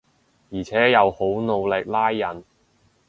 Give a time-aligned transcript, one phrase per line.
[0.49, 2.43] 而且又好努力拉人